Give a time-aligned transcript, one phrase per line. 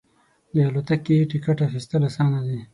[0.53, 2.59] د الوتکې ټکټ اخیستل اسانه دی.